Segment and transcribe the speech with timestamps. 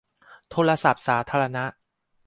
[0.49, 1.63] โทรศัพท์สาธารณะ